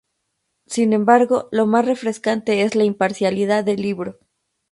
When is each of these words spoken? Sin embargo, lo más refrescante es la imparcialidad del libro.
Sin 0.65 0.93
embargo, 0.93 1.47
lo 1.51 1.67
más 1.67 1.85
refrescante 1.85 2.63
es 2.63 2.73
la 2.73 2.85
imparcialidad 2.85 3.63
del 3.63 3.83
libro. 3.83 4.17